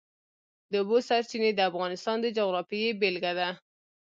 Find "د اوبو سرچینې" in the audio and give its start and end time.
0.71-1.51